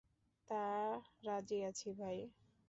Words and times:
তা, 0.49 0.63
রাজি 1.23 1.57
আছি 1.69 1.89
ভাই। 1.99 2.17